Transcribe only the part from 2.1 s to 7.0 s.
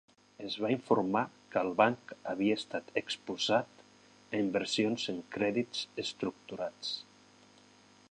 havia estat exposat a inversions en crèdits estructurats.